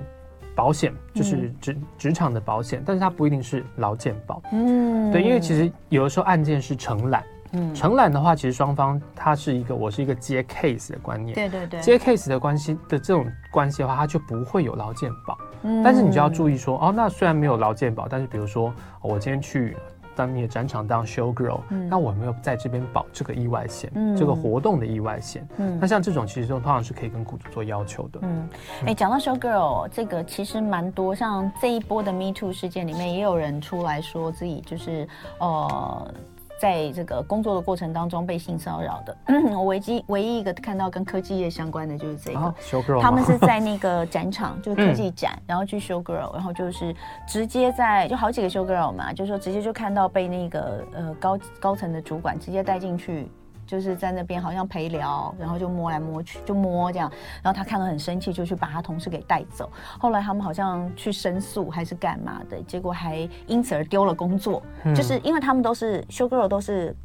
[0.56, 4.42] 保险，就是职职场的保险，但是它不一定是劳健保。
[4.52, 7.24] 嗯，对，因为其实有的时候案件是承揽。
[7.52, 11.34] 嗯，承揽的话，其实双方它是一个，我是一个接 case 的观念。
[11.34, 15.36] 对对对，接 case 的关系的这种关系的话，它就不会有劳健保。
[15.64, 19.76] 嗯，但是你就要注意说，哦，那虽然没有劳健保，但是比如说我今天去
[20.16, 25.48] 当你的展场当 show girl，那我没有在这边保这个意外险，这个活动的意外险。
[25.80, 28.20] 那像这种其实都通常是可以跟雇主做要求的。
[28.24, 28.50] 嗯，
[28.86, 35.08] 哎，讲到 show girl 这个其实蛮多，像这一波的 Me Too 事件里面也有人出来说自己就是
[35.40, 36.14] 呃。
[36.60, 39.18] 在这个工作的过程当中被性骚扰的，
[39.56, 46.94] 我唯一唯一一个看到跟科技业相关的就是这个 girl，他们是在那个展场，就是 科技展，然后去 show girl，然后就是
[47.28, 53.30] 直接在就好几个 show girl 嘛，就是说直接就看到被那个呃高高层的主管直接带进去。
[53.70, 57.08] 就是在那边好像陪聊，然后就摸来摸去，就摸这样，
[57.44, 59.72] 然后他看了很生气，就去把他同事给带走。
[60.00, 64.64] 后来他们好像去申诉还是干嘛的，结果还因此而丢了工作。
[64.86, 66.96] 嗯、就是因为他们都是 show girl 都是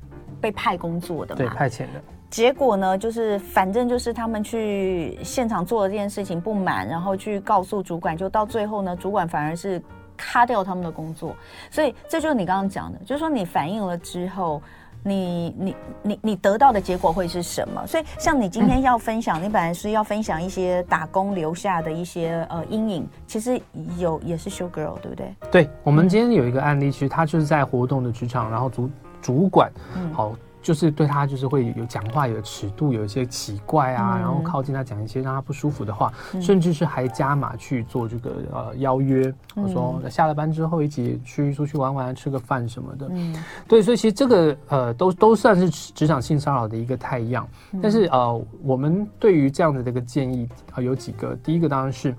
[0.41, 2.03] 被派工作的嘛，对，派遣的。
[2.31, 9.83] 结果呢，就是反正就是他们去现场做了这件事情不满，然后去告诉主管，就到最后呢，主管反而是
[10.17, 11.37] 卡掉他们的工作。
[11.71, 14.63] 所以这就是你刚刚讲的，就是说你反映了之后。
[15.05, 17.87] 你你你你得到的结果会是什么？
[17.87, 23.61] 所以像你今天要分享，嗯、你本来是要分享一些打工留下的一些呃阴影，其实
[23.99, 25.35] 有也是 show girl 对不对？
[25.51, 28.91] 对，我们今天有一个案例，其实他就是在活动的职场，然后主
[29.21, 30.35] 主管，嗯，好。
[30.65, 43.07] 就是对他就是会有讲话有尺度，有一些奇怪啊，嗯、然后靠近他讲一些让他不舒服的话，嗯、甚至是还加码去做这个呃邀约，我说下了班之后一起去出去玩玩，吃个饭什么的。
[43.11, 43.37] 嗯，
[43.69, 47.47] 对，所以其实这个呃都都算是职场性骚扰的一个太样。
[47.73, 52.17] 嗯、但是呃，我们对于这样的这个建议啊、呃，有几个，第一个当然是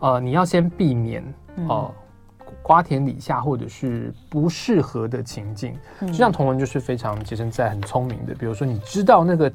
[0.00, 1.22] 呃你要先避免
[1.68, 1.92] 哦。
[2.62, 8.34] 瓜田李下，或者是不适合的情境，就像同文就是非常洁身自爱、很聪明的。
[8.34, 9.52] 比如说，你知道那个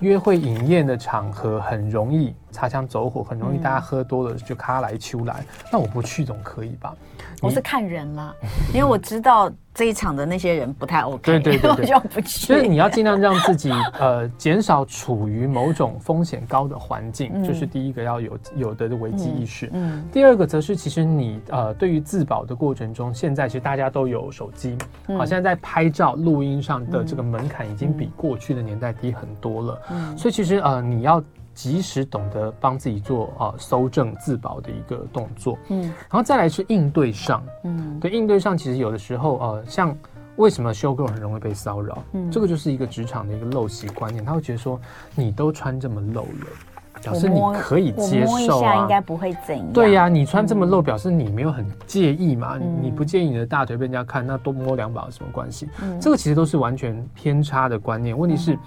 [0.00, 6.94] 约会饮宴的场合很容易擦枪走火，很容易大家喝多了就咔来秋来，那我不去总可以吧？
[7.42, 8.34] 我是看人啦，
[8.72, 9.52] 因为我知道。
[9.76, 12.46] 这一场的那些人不太 OK，对对对，我就不去。
[12.46, 19.66] 所以你要尽量让自己 呃减少处于某种风险高的环境，这、嗯、是第一个要有有的危机意识。
[19.74, 29.82] 嗯，嗯第二个则是其实你呃对于自保的过程中，现在其实大家都有手机，嗯、好像在拍照录音上的这个门槛已经比过去的年代低很多了。
[29.90, 31.22] 嗯，所以其实呃你要。
[31.56, 39.96] 及时懂得帮自己做啊搜证自保的一个动作，嗯，然后再来是应对上，嗯，对，应对上其实有的时候呃，像
[40.36, 44.78] 为什么 show girl 很容易被骚扰，嗯，这个就是一个职场的一个陋习观念，他会觉得说
[45.14, 55.66] 你都穿这么露了，表示你可以接受应该不会怎样，对呀、啊，你穿这么露表示你没有很介意嘛，嗯、你不介意你的大腿被人家看，那多摸两把有什么关系？
[55.80, 58.52] 嗯，这个其实都是完全偏差的观念，问题是。
[58.52, 58.58] 嗯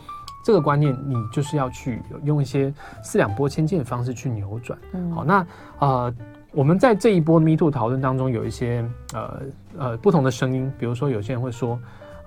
[0.49, 4.79] 这个观念，你就是要去用一些四两拨千斤的方式去扭转。
[4.93, 5.45] 嗯，好，那
[5.77, 6.11] 呃，
[6.53, 8.83] 我们在这一波 Me Too 讨论当中，有一些
[9.13, 9.41] 呃
[9.77, 11.79] 呃不同的声音，比如说有些人会说，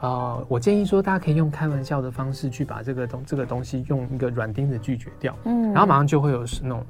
[0.02, 5.36] 呃，我建议说大家可以用开玩笑的方式去把这个东这个东西用一个软钉子拒绝掉。
[5.42, 6.86] 嗯，然后马上就会有那种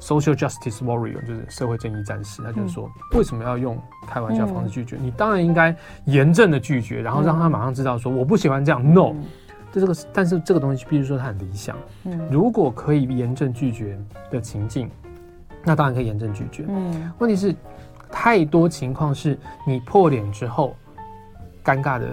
[0.00, 4.98] social justice warrior，就是社会正义战士，他就是说，为什么要用开玩笑方式拒绝？
[5.00, 9.14] 你当然应该严正的拒绝，然后让他马上知道说，我不喜欢这样，no。
[9.80, 11.74] 这个，但是这个东西，必须说它很理想。
[12.04, 13.98] 嗯，如果可以严正拒绝
[14.30, 14.90] 的情境，
[15.64, 16.66] 那当然可以严正拒绝。
[16.68, 17.54] 嗯，问题是
[18.10, 20.76] 太多情况是你破脸之后，
[21.64, 22.06] 尴尬的，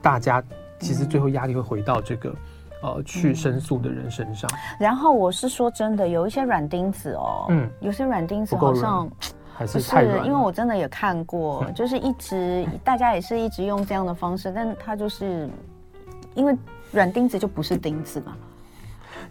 [0.00, 0.40] 大家
[0.78, 2.36] 其实最后压力会回到这个、嗯、
[2.82, 4.48] 呃去申诉的人身上。
[4.78, 9.10] 然后我是说真的，有一些软钉子哦，嗯，有些软钉子好像
[9.52, 15.48] 还是太软，因为我真的也看过，嗯、 就是一直大家也是一直用这样的方式，但他就是
[16.34, 16.56] 因为。
[16.94, 18.32] 软钉子就不是钉子嘛，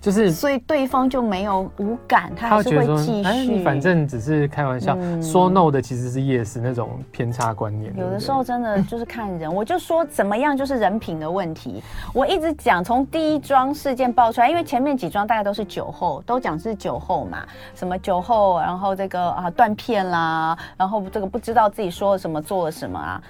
[0.02, 3.30] 就是所以对方就没有无感，他还是会继续。
[3.30, 7.96] 哎，你反正只是开玩笑，嗯、说 no 的其实是 yes 那种偏差观念。
[7.96, 11.82] 有的时候真的就是看人，嗯、我就说怎么样就是人品的问题。
[12.14, 23.24] 我一直讲从第一桩事件爆出来，因为前面几桩大概都是酒后，都讲是酒后嘛，什么酒后，然后这个啊断片啦，然后这个不知道自己说了什么做了什么啊。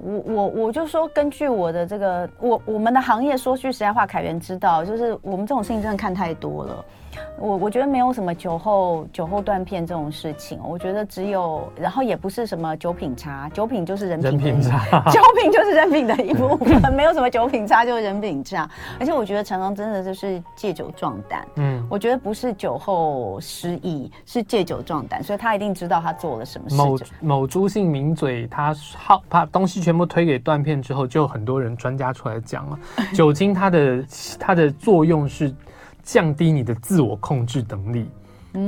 [0.00, 6.84] 我我我就说，根据我的这个，我我们的行业说句实在话，凯源知道，就是我们这种事情真的看太多了。
[7.38, 14.78] 我我觉得没有什么酒后酒后断片这种事情，我觉得只有，然后也不是什么酒品差，酒品就是人品，人品差，
[15.10, 18.68] 酒品就是人品的一部分， 没有什么酒品差就是人品差。
[19.00, 26.76] 而且我觉得常常真的就是借酒壮胆，嗯，我觉得不是酒后失忆，是借酒壮胆，所以他一定知道他做了什么事。
[26.76, 32.78] 某某朱姓名嘴，他好把东西全部推给断片之后，就很多人专家出来讲了，
[33.12, 34.04] 酒精它的
[34.38, 35.52] 它的作用是。
[36.02, 38.06] 降低你的自我控制能力，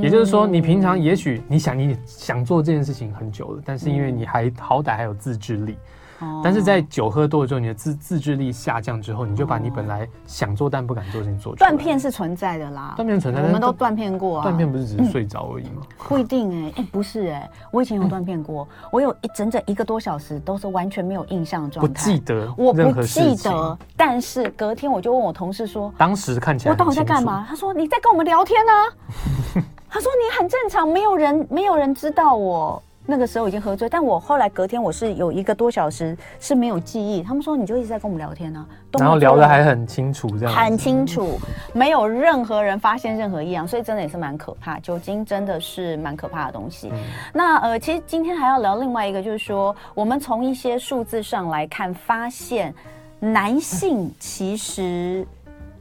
[0.01, 5.77] 也就是说，你平常也许你想你想做这件事情很久了，但是因为你还好歹还有自制力，
[6.19, 11.69] 哦、但是在酒喝多了之后，你的自自制力下降之后，你就把你本来想做但不敢做的事情做出来。
[11.69, 14.43] 断片是存在的啦，断片存在，我们都断片过啊。
[14.43, 15.81] 断片不是只是睡着而已吗？
[15.81, 23.77] 嗯、不一定哎、欸，哎、欸、不是哎、欸，我以前有断片过，嗯、我有一整整一个多小时都是完全没有印象状态，不记得，我不记得。
[23.97, 27.45] 但是隔天我就问我同事说，当时看起来我到底在干嘛？
[27.49, 29.63] 他说你在跟我们聊天呢、啊。
[29.89, 32.81] 他说你很正常，没有人没有人知道我。
[33.05, 37.21] 那个时候已经喝醉，但我后来隔天我是有一个多小时是没有记忆。
[37.21, 41.39] 他们说你就一直在跟我们聊天呢、啊，然后聊得还很清楚，这样很清楚，
[41.73, 44.79] 没有任何人发现任何异样，所以真的也是蛮可怕。
[44.79, 46.89] 酒精真的是蛮可怕的东西。
[46.91, 46.99] 嗯、
[47.33, 52.73] 那呃，其实今天还要聊另外一个，就是说我们从一些数字上来看，发现
[53.19, 55.25] 男性其实。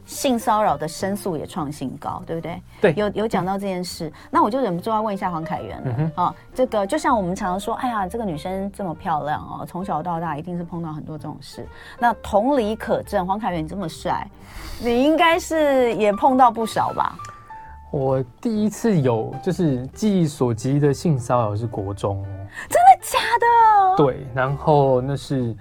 [0.07, 2.63] 性骚扰的申诉也创新高，对不对？
[2.81, 5.85] 对，有有讲到这件事，那我就忍不住要问一下黄凯源了。
[5.87, 11.67] 嗯、哼啊，这个就像我们常常说，哎呀，这个女生这么漂亮哦，从小到大一定是碰到很多这种事。
[11.99, 14.29] 那同理可证，黄凯源你这么帅，
[14.79, 17.17] 你应该是也碰到不少吧？
[17.91, 22.23] 我第一次有就是记忆所及的性骚扰是国中，
[22.69, 23.97] 真的假的？
[23.97, 25.57] 对，然后那是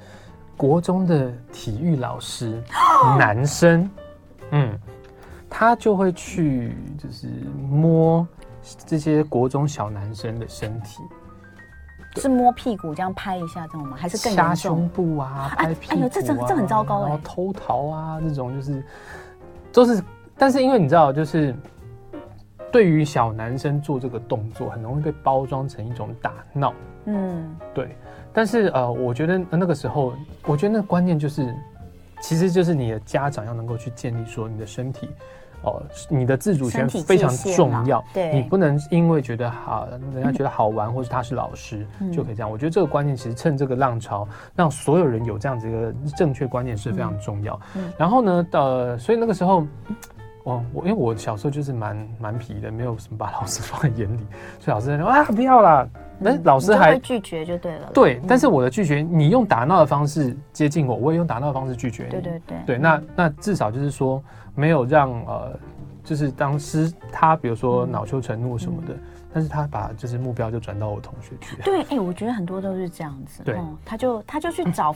[0.58, 2.62] 国中的体育老师，
[3.17, 3.89] 男生。
[4.55, 4.79] 嗯，
[5.49, 7.27] 他就会去，就是
[7.69, 8.25] 摸
[8.85, 11.01] 这些国中小男生的身体，
[12.17, 13.97] 是摸屁股这样拍一下，这种吗？
[13.99, 15.97] 还是更掐胸部啊，拍屁股啊？
[15.97, 17.09] 哎呦，这这这很糟糕哎！
[17.09, 18.85] 然后偷桃啊，这种就是
[19.71, 20.03] 都是，
[20.37, 21.55] 但是因为你知道，就是
[22.71, 26.73] 对于小男生做这个动作，很容易被包装成一种打闹。
[27.05, 27.97] 嗯，对。
[28.31, 30.13] 但是呃，我觉得那个时候，
[30.45, 31.51] 我觉得那个观念就是。
[32.23, 35.09] 其实就是你的家长要能够去建立说你的身体，
[35.62, 38.01] 哦，你的自主权非常重要。
[38.13, 42.49] 对，你不能因为觉得好，人家觉得好玩，或者他是老师就可以这样。
[42.49, 47.59] 我觉得这个观念其实趁这个浪潮，让所有人有这样子一个正确观念是非常重要。
[47.97, 49.67] 然后呢，呃，所以那个时候，
[50.43, 54.25] 我我因为我小时候就是蛮蛮皮的，没有什么把老师放在眼里，
[54.60, 55.88] 所以老师在说啊不要啦。
[56.19, 57.89] 那老师还拒绝就对了。
[57.93, 62.10] 对，但是我的拒绝，你用打闹的方式接近我，我也用打闹的方式拒绝你。
[62.12, 62.58] 对对对。
[62.65, 64.23] 对，那那至少就是说，
[64.56, 65.60] 没有让呃，
[66.03, 68.93] 就是当时他比如说恼羞成怒什么的，
[69.34, 71.58] 但是他把就是目标就转到我同学去。
[71.63, 73.41] 对，哎，我觉得很多都是这样子。
[73.43, 74.95] 对，他就他就去找，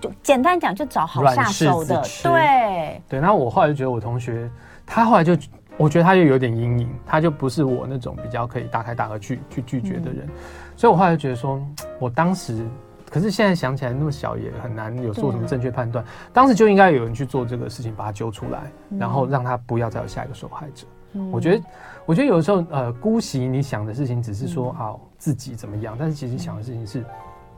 [0.00, 2.02] 就简单讲就找好下手的。
[2.22, 4.50] 对对，那我后来就觉得我同学，
[4.86, 5.36] 他后来就。
[5.76, 10.30] 我觉得他就有点阴影，他就不是我那种比较可以大开大合去去拒绝的人，嗯、
[10.76, 11.60] 所以我后来就觉得说，
[11.98, 12.64] 我当时，
[13.10, 20.86] 可是现在想起来那么小也很难有做什么正确判断，当时就应该有人去做这个事情，把他揪出来，然后让他不要再有下一个受害者。
[21.14, 21.64] 嗯、我觉得，
[22.06, 27.04] 我觉得有的时候，呃，姑息你想的事情只是说啊、哦、自己怎么样，但是其实想的事情是。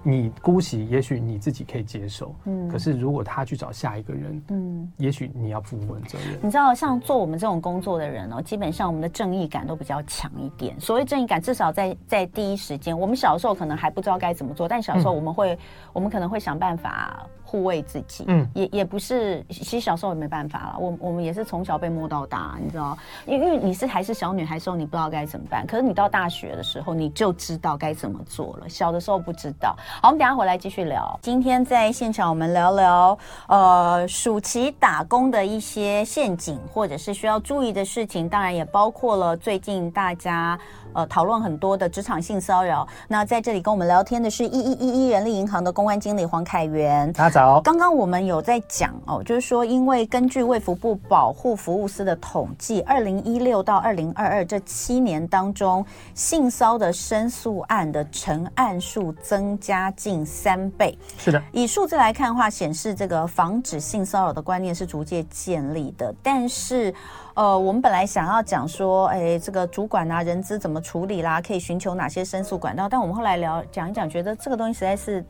[0.09, 6.39] 你姑息，也许你自己可以接受，嗯，可是如果他去找下一个人，嗯，也许你要负问责任。
[6.41, 10.81] 你知道，像做我们这种工作的人哦，基本上我们的正义感都比较强一点。
[10.81, 15.59] 所谓正义感，至少在在第一时间，我们小时候可能还不知道该怎么做，但小时候我们会，嗯、
[15.95, 17.27] 我们可能会想办法。
[17.49, 20.77] 护卫自己，嗯，也也不是，其实小时候也没办法了。
[20.81, 25.65] 我我们也是从小被摸到大，你知道，因因为你是还是小女孩时候，你不知道该怎么办。
[25.65, 28.69] 可是你到大学的时候，你就知道该怎么做了。
[28.69, 29.77] 小的时候不知道。
[30.03, 31.19] 好，我们等下回来继续聊。
[31.23, 38.29] 今天在现场，我们聊聊呃，暑期打工的一些陷阱，或者是需要注意的事情。
[38.29, 40.59] 当然也包括了最近大家。
[40.93, 42.87] 呃，讨论很多的职场性骚扰。
[43.07, 47.13] 那在这里跟我们聊天的是一一一一人力银行的公关经理黄凯源。
[47.13, 47.61] 大家早。
[47.61, 60.97] 刚刚我们有在讲哦，就是说，因为根据卫福部保护服务司的统计，二零一六到二零二二这七年当中，性骚的申诉案的成案数增加近三倍。
[61.19, 66.95] 是的，以数字来看的话，显示这个防止性骚扰的观念是逐渐建立的，但是。
[67.37, 71.39] 呃，我们本来想要讲说，哎，这个主管啊，人资怎么处理啦？
[71.39, 72.89] 可以寻求哪些申诉管道？
[72.89, 75.23] 但我们后来聊讲一讲，觉得这个东西实在是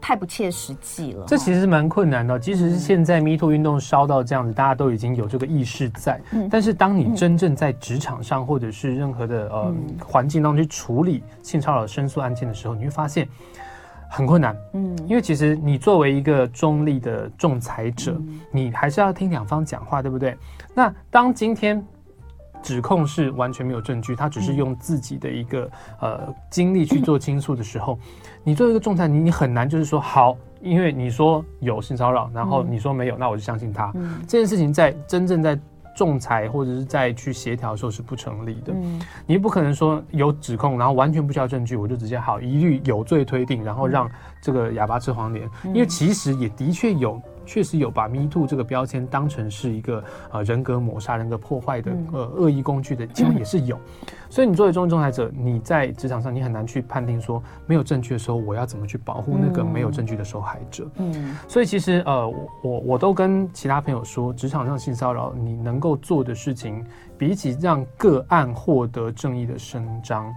[0.00, 1.26] 太不切实际了。
[1.26, 6.18] 这其实蛮困难的，即使是现在 MeToo 运动烧到这样子，大家都已经有这个意识在。
[6.30, 6.48] 嗯。
[6.50, 13.28] 但是当你真正在职场上，或者是任何的呃环境当中去处理性骚扰申诉案件的时候，你会发现。
[14.10, 20.36] 很困难，嗯，因为其实你作为一个中立的仲裁者，嗯、你还是要听两方讲话，对不对？
[20.74, 21.84] 那当今天
[22.62, 28.00] 指控是完全没有证据，他只是用自己的一个呃经历去做倾诉的时候，嗯、
[28.44, 33.92] 你作为一个仲裁，你你很难就是说好，因为你说有性骚扰，然后你说没有，那我就相信他。
[33.94, 35.58] 嗯、这件事情在真正在
[35.96, 38.72] 仲裁或者是再去协调的时候是不成立的。
[38.72, 44.08] 嗯，你不可能说有指控，然后完全不需要证据，我就直接好一律有罪推定，然后让
[44.40, 45.48] 这个哑巴吃黄连。
[45.64, 47.20] 因为其实也的确有。
[47.46, 53.78] 确实有把 Me Too 这个标签当成是一个呃人格抹杀、人格破坏的呃恶意工具的其实也是有，
[54.28, 60.86] 所以你作为中仲裁者，你在职场上你很难去判定说没有证据的时候，我要怎么去保护那个没有证据的受害者。
[60.96, 62.28] 嗯，所以其实呃
[62.62, 66.84] 我我都跟其他朋友说，职场上性骚扰你能够做的事情，
[67.16, 70.34] 比起让个案获得正义的伸张。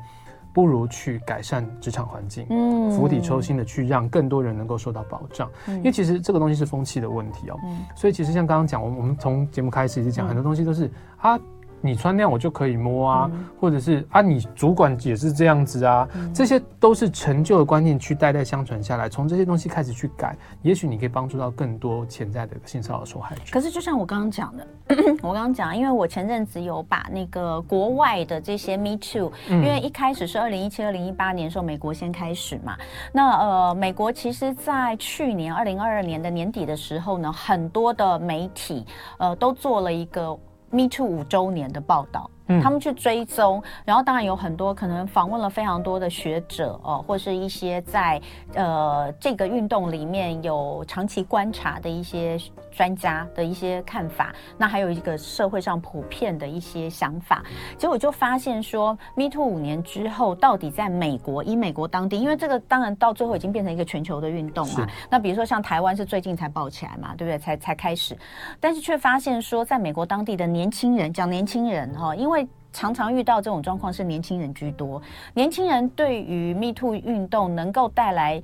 [0.53, 11.39] 不如去改善职场环境，嗯，釜底抽薪的去让更多人能够受到保障，嗯，因为其实这个东西是风气的问题哦，嗯，所以其实像刚刚讲，我们我们从节目开始一直讲很多东西都是啊。
[11.81, 23.41] 你穿那样我就可以摸啊，嗯、或者是啊，你主管也是这样子啊，嗯、这些都是陈旧的观念去代代相传下来，从这些东西开始去改，也许你可以帮助到更多潜在的性骚扰受害者。
[23.51, 24.67] 可是就像我刚刚讲的，
[25.23, 32.77] 我刚刚讲，因为我前阵子有把那个国外的这些 Me Too，因为一开始是二零一七、二零一八年的时候，美国先开始嘛，
[33.13, 38.85] 那呃，美国其实在去年二零二二年的年底的时候呢，很多的媒体
[39.17, 40.37] 呃都做了一个。
[40.71, 42.29] Me Too 五周年的报道。
[42.63, 48.19] 他们去追踪，然后当然有很多可能访问了非常多的学者哦，或是一些在
[48.55, 52.39] 呃这个运动里面有长期观察的一些
[52.79, 54.33] 专家的一些看法。
[54.57, 57.43] 那还有一个社会上普遍的一些想法，
[57.77, 64.87] 结果就发现说，Me Too 五年之后，到底在美国，以美国当地，因为这个当然到最后已经变成一个全球的运动嘛。
[65.09, 67.37] 那比如说像台湾是最近才爆起来嘛，对不对？
[67.37, 68.17] 才才开始，
[68.61, 75.01] 但是却发现说，在美国当地的年轻人，讲年轻人哈，因为常常遇到这种状况是年轻人居多，
[75.33, 78.41] 年轻人对于 Me Too 运动能够带来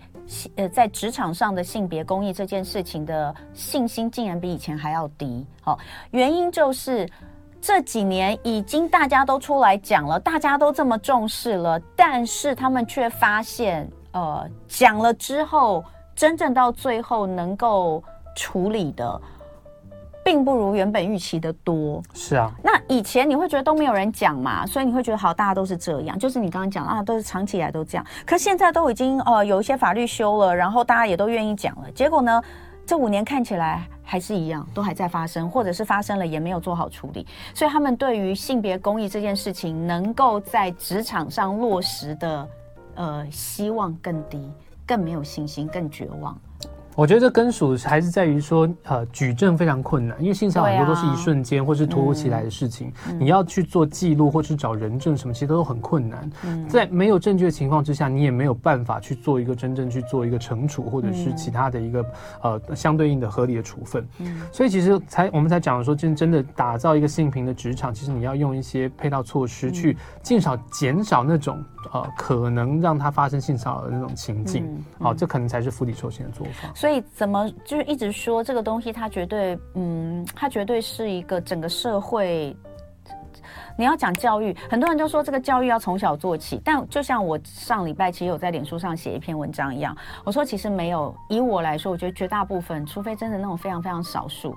[0.55, 5.45] 呃在职场上的性别公益这件事情的信心，竟然比以前还要低。
[5.61, 5.78] 好，
[6.11, 7.07] 原因就是
[7.61, 15.84] 这几年已经大家都出来讲了，大家都这么重视了，但是他们却发现，呃，讲了之后，
[16.15, 18.03] 真正到最后能够
[18.36, 19.21] 处理的。
[20.26, 22.01] 并不如原本预期的多。
[22.15, 28.03] 是啊，那以前你会觉得都没有人讲嘛，所以你会觉得好，大家都是这样，就是你刚刚讲啊，都是长期以来都这样。
[28.26, 32.41] 可现在都已经呃有一些法律修了，然后大家也都愿意讲了，结果呢，
[32.88, 42.47] 这五年看起来还是一样，都还在发生，或者是发生了也没有做好处理，所以他们对于性别公益这件事情能够在职场上落实的
[42.95, 44.51] 呃希望更低，
[44.88, 46.36] 更没有信心，更绝望。
[46.95, 56.29] 我觉得这根属还是在于说，呃，举证非常困难，因为性骚扰很多都是一瞬间或是突如其来的事情，嗯、你要去做记录或是找人证什么，其实都很困难。
[56.45, 62.05] 嗯、在没有证据的情况之下，你也没有办法去做一个真正去做一个惩处或者是其他的一个
[62.41, 64.07] 呃相对应的合理的处分。
[64.19, 74.65] 嗯、所以其实才我们才讲说，真真的打造一个性平的职场，其实你要用一些配套措施去尽少减少那种呃可能让它发生性骚扰的那种情境。
[74.97, 76.69] 好，这可能才是釜底抽薪的做法。
[76.86, 82.55] 所以怎么就是一直说这个东西，它绝对，嗯，它绝对是一个整个社会。
[83.75, 86.61] 你要讲教育，很多人就说这个教育要从小做起。
[86.63, 91.11] 但就像我上礼拜其实有在脸书上写一篇文章一样，我说其实没有。
[91.27, 94.55] 以我来说，我觉得绝大部分，除非真的那种非常非常少数，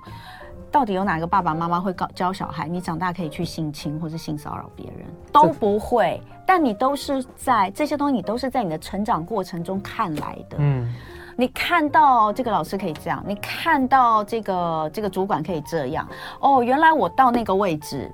[0.69, 6.21] 到底有哪个爸爸妈妈会教教小孩，你长大可以去性侵或是性骚扰别人，都不会。
[6.45, 10.57] 但你都是在这些东西，你都是在你的成长过程中看来的。
[10.59, 10.93] 嗯。
[11.39, 16.05] 你看到这个老师可以这样，你看到这个这个主管可以这样，
[16.41, 18.11] 哦，原来我到那个位置，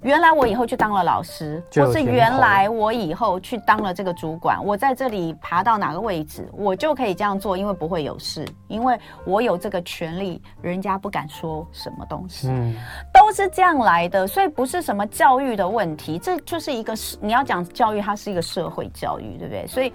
[0.00, 12.74] 原来我以后去当了老师，或是原来我以后去当了这个主管，我在这里爬到哪个位置，我就可以这样做，因为不会有事，因为我有这个权利，人家不敢说什么东西，嗯，
[13.12, 19.66] 都是这样来的，所以不是什么教育的问题，这就是一个你要讲教育，它是一个社会教育，对不对？
[19.66, 19.92] 所以。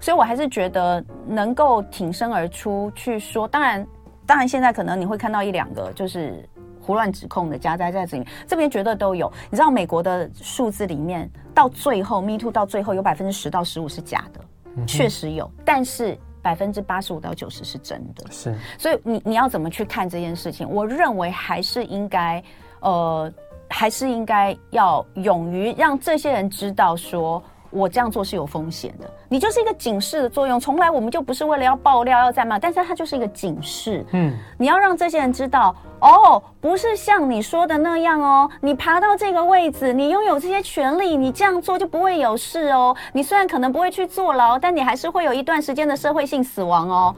[0.00, 3.86] 所以，我还是觉得能够挺身而出去说，当然，
[4.24, 6.48] 当然，现在可能你会看到一两个就是
[6.80, 9.30] 胡乱指控的夹在在这里面，这边绝对都有。
[9.50, 14.40] 你知道美国的数字里面，到最后 Me Too 到最后有百分之十到十五是假的，
[14.76, 18.24] 嗯、确实有，但是百分之八十五到九十是真的。
[18.30, 20.68] 是，所以你你要怎么去看这件事情？
[20.70, 22.42] 我认为还是应该，
[22.80, 23.30] 呃，
[23.68, 27.42] 还是应该要勇于让这些人知道说。
[27.70, 30.58] 我这样做是有风险的，你就是一个警示的作用。
[30.58, 34.04] 从来我们就不是为了要爆料要干嘛，但是它就是一个警示。
[34.12, 38.48] 嗯，你要让这些人知道，哦，不是像你说的那样哦。
[38.60, 42.96] 你爬到这个位置，你拥有这些权利，你这样做就不会有事哦。
[43.12, 47.14] 你虽然可能不会去坐牢，但你还是会有一段时间的社会性死亡哦。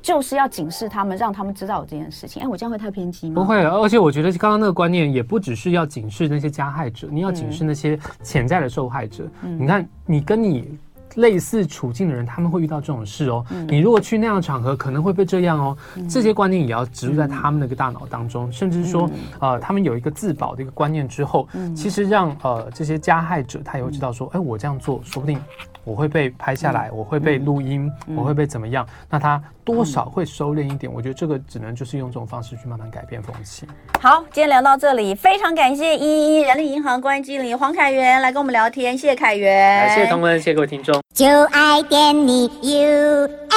[0.00, 2.42] 就是要警示他们，让他们知道有这件事情。
[2.42, 3.42] 哎，我这样会太偏激吗？
[3.42, 9.28] 不会，而且我觉得刚刚那个观念也不只是要警示那些加害者，你要警示那些潜在的受害者。
[9.42, 10.78] 嗯、你看，你跟你。
[11.14, 13.44] 类似处境的人，他们会遇到这种事哦。
[13.50, 15.76] 嗯、你如果去那样的场合，可能会被这样哦。
[15.96, 19.08] 嗯、这些观念也要植入在他们那个大脑当中，嗯、甚至是说，
[19.40, 25.40] 嗯、呃，他们有一个自保的一个观念之后，嗯、其实让呃这些加害者他也会知道说，哎、嗯，我这样做，说不定。
[25.88, 28.86] 我会被拍下来，我会被录音，我会被怎么样？
[29.08, 30.92] 那他多少会收敛一点。
[30.92, 33.66] 我觉得这个只能就是用这种方式去慢慢改变风气。
[33.98, 41.02] 好，今天聊到这里，非常感谢一一人力银行关系经理黄凯源来跟我们聊天，谢谢凯源，谢谢同文，谢谢各位听众。
[41.14, 43.48] 就爱点你 UFO